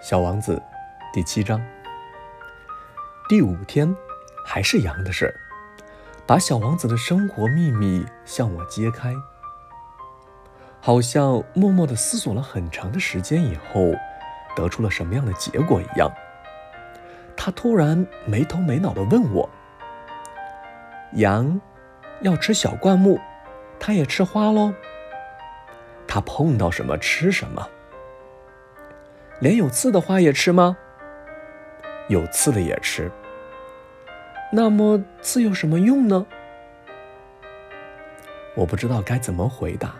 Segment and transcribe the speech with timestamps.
[0.00, 0.62] 小王子，
[1.12, 1.60] 第七章。
[3.28, 3.92] 第五天，
[4.44, 5.34] 还是羊的事儿，
[6.24, 9.12] 把小王子的生活秘密向我揭开。
[10.80, 13.92] 好像默默地思索了很长的时间以后，
[14.54, 16.08] 得出了什么样的结果一样。
[17.36, 19.50] 他突然没头没脑地问我
[21.14, 21.60] ：“羊
[22.20, 23.18] 要吃小灌木，
[23.80, 24.72] 它也吃花喽？
[26.06, 27.68] 它碰到什么吃什么？”
[29.40, 30.76] 连有刺的花也吃吗？
[32.08, 33.10] 有刺的也吃。
[34.52, 36.26] 那么刺有什么用呢？
[38.54, 39.94] 我不知道该怎么回答。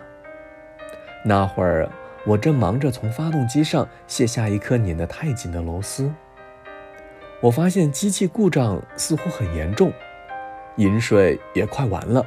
[1.23, 1.89] 那会儿
[2.25, 6.11] 我正忙着从发动机上卸下一颗拧得太紧的螺丝。
[7.41, 9.93] 我发现机器故障似乎很严重，
[10.75, 12.25] 饮水也快完了，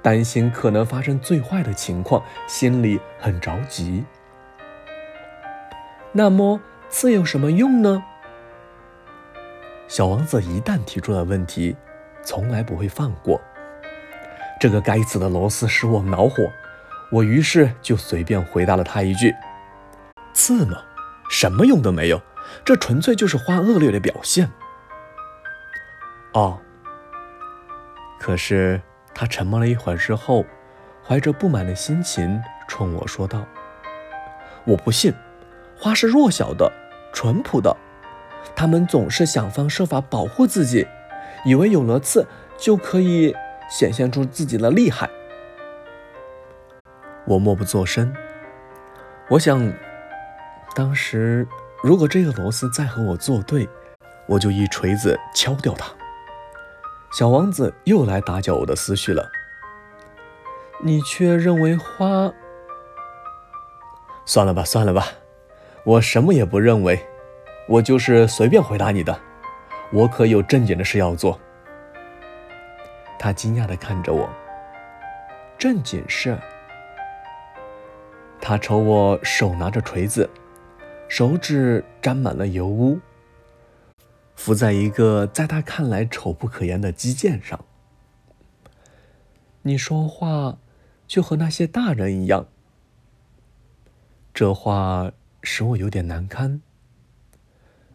[0.00, 4.04] 担心可能发生最坏的情况，心里很着急。
[6.16, 8.02] 那么刺有什么用呢？
[9.86, 11.76] 小王子一旦提出了问题，
[12.22, 13.38] 从来不会放过。
[14.58, 16.50] 这个该死的螺丝使我恼火，
[17.12, 19.34] 我于是就随便回答了他一句
[20.32, 20.78] ：“刺嘛，
[21.28, 22.18] 什么用都没有，
[22.64, 24.50] 这纯粹就是花恶劣的表现。”
[26.32, 26.58] 哦。
[28.18, 28.80] 可是
[29.14, 30.46] 他沉默了一会儿之后，
[31.06, 33.44] 怀着不满的心情冲我说道
[34.64, 35.12] ：“我不信。”
[35.78, 36.72] 花是弱小的、
[37.12, 37.76] 淳朴的，
[38.54, 40.86] 它们总是想方设法保护自己，
[41.44, 43.34] 以为有了刺就可以
[43.68, 45.08] 显现出自己的厉害。
[47.26, 48.14] 我默不作声。
[49.28, 49.72] 我想，
[50.74, 51.46] 当时
[51.82, 53.68] 如果这个螺丝再和我作对，
[54.26, 55.92] 我就一锤子敲掉它。
[57.12, 59.28] 小王子又来打搅我的思绪了。
[60.82, 62.32] 你却认为花……
[64.24, 65.06] 算了吧，算了吧。
[65.86, 66.98] 我什么也不认为，
[67.68, 69.20] 我就是随便回答你的。
[69.92, 71.38] 我可有正经的事要做。
[73.16, 74.28] 他惊讶地看着我。
[75.56, 76.36] 正经事？
[78.40, 80.28] 他瞅我手拿着锤子，
[81.06, 82.98] 手指沾满了油污，
[84.34, 87.64] 浮在一个在他看来丑不可言的基建上。
[89.62, 90.58] 你说话
[91.06, 92.48] 就和那些大人一样。
[94.34, 95.12] 这话。
[95.48, 96.60] 使我有点难堪。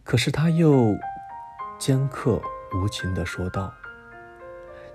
[0.02, 0.96] 可是他又
[1.78, 2.40] 尖刻
[2.74, 3.70] 无情地说道：“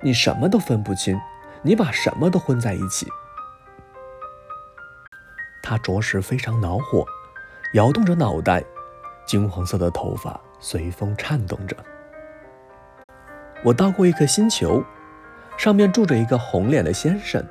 [0.02, 1.16] 你什么都分不清，
[1.62, 3.08] 你把什么都混在一起。”
[5.62, 7.06] 他着实非常恼火，
[7.74, 8.64] 摇动着脑袋，
[9.28, 11.78] 金黄色的头发随风颤动着。
[13.64, 14.84] 我到过一颗星球，
[15.58, 17.46] 上面住着一个红脸的先生，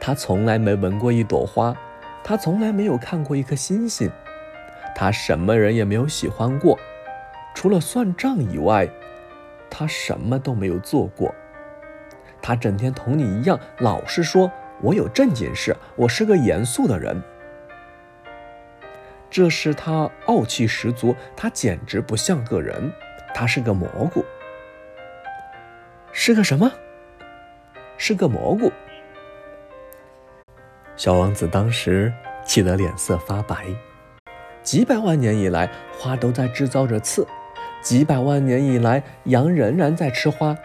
[0.00, 1.76] 他从来没闻过一朵花，
[2.24, 4.10] 他从来没有看过一颗星星。
[4.94, 6.78] 他什么人也没有喜欢过，
[7.54, 8.88] 除了算账以外，
[9.70, 11.34] 他什么都没有做过。
[12.42, 14.50] 他整天同你一样，老是说
[14.80, 17.22] 我有正经事，我是个严肃的人。
[19.30, 22.92] 这是他傲气十足，他简直不像个人，
[23.32, 24.22] 他是个蘑菇。
[26.12, 26.70] 是个什么？
[27.96, 28.70] 是个蘑菇。
[31.02, 32.12] 小王子当时
[32.44, 33.56] 气得脸色发白。
[34.62, 35.68] 几百万年以来，
[35.98, 37.24] 花都在制造着刺；
[37.82, 40.56] 几百万年以来，羊仍然在吃花。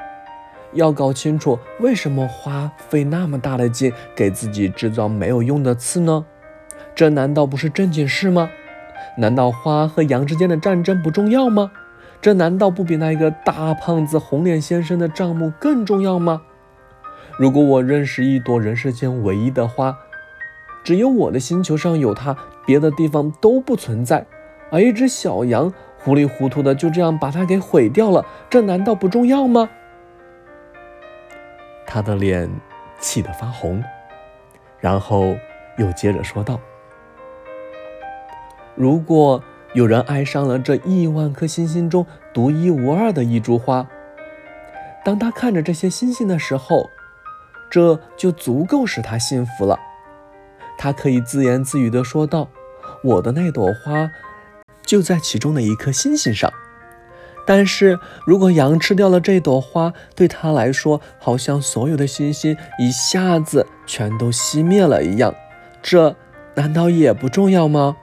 [0.74, 6.24] 要搞清楚为什么花费那么大的劲给自己制造没有用的刺呢？
[6.94, 8.52] 这难道不是正经事吗？
[9.18, 11.72] 难道花和羊之间的战争不重要吗？
[12.22, 16.44] 这难道不比那个大胖子红脸先生的账目更重要吗？
[17.40, 19.97] 如果我认识一朵人世间唯一的花，
[20.88, 22.34] 只有我的星球上有它，
[22.66, 24.25] 别的地方都不存在。
[24.72, 29.70] 而一只小羊糊里糊涂的就这样把它给毁掉了，这难道不重要吗？
[31.86, 32.50] 他的脸
[33.02, 33.84] 气得发红，
[34.79, 35.35] 然后
[35.76, 36.58] 又接着说道
[38.73, 43.85] ：“如果有人爱上了这亿万颗星星中独一无二的一株花，
[45.03, 46.90] 当他看着这些星星的时候，
[47.70, 49.78] 这就足够使他幸福了。”
[50.78, 52.50] 他可以自言自语地说道
[53.03, 54.09] ：“我的那朵花
[54.85, 56.52] 就在其中的一颗星星上。”
[57.46, 65.34] 但是如果羊吃掉了这朵花，对他来说，好像所有的星星一下子全都熄灭了一样。
[65.82, 66.14] 这
[66.56, 67.96] 难道也不重要吗？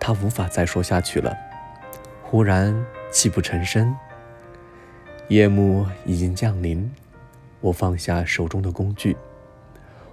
[0.00, 1.36] 他无法再说下去了，
[2.22, 3.94] 忽然泣不成声。
[5.28, 6.92] 夜幕已经降临，
[7.60, 9.16] 我放下手中的工具。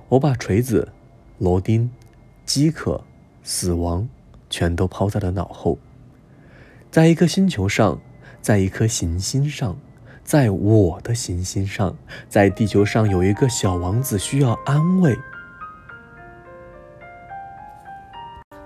[0.09, 0.91] 我把锤子、
[1.39, 1.89] 螺钉、
[2.45, 3.03] 饥渴、
[3.41, 4.07] 死亡
[4.49, 5.77] 全都抛在了脑后。
[6.91, 7.99] 在一颗星球上，
[8.41, 9.75] 在一颗行星上，
[10.23, 11.97] 在我的行星上，
[12.29, 15.17] 在地球上有一个小王子需要安慰。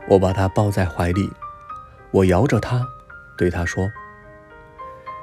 [0.09, 1.29] 我把他抱在怀里，
[2.11, 2.85] 我摇着他，
[3.37, 3.89] 对他说：“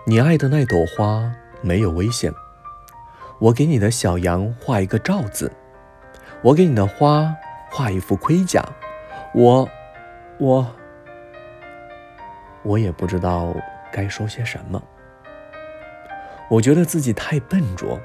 [0.06, 2.32] 你爱的那朵花没有危险。
[3.38, 5.52] 我给你的小羊画一个罩子，
[6.44, 7.34] 我给你的花
[7.70, 8.62] 画一副盔甲。
[9.34, 9.68] 我，
[10.38, 10.76] 我，
[12.62, 13.52] 我也不知道
[13.90, 14.80] 该说些什么。
[16.48, 17.98] 我觉得自己太笨拙，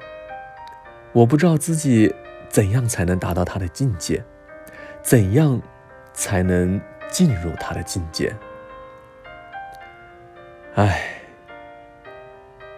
[1.12, 2.12] 我不知道自己
[2.48, 4.24] 怎样才能达到他的境界，
[5.02, 5.60] 怎样。”
[6.12, 6.78] 才能
[7.08, 8.34] 进入他的境界。
[10.74, 11.00] 唉，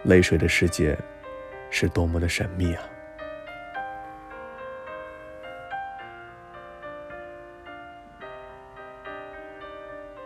[0.03, 0.97] 泪水的世界
[1.71, 2.83] 是多么的神秘啊！